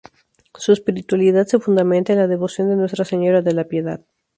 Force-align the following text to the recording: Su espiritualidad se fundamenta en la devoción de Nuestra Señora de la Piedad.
Su 0.57 0.71
espiritualidad 0.71 1.45
se 1.45 1.59
fundamenta 1.59 2.11
en 2.13 2.17
la 2.17 2.27
devoción 2.27 2.67
de 2.67 2.75
Nuestra 2.75 3.05
Señora 3.05 3.43
de 3.43 3.53
la 3.53 3.65
Piedad. 3.65 4.01